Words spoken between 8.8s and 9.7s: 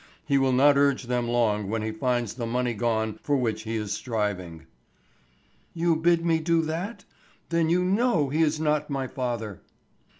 my father."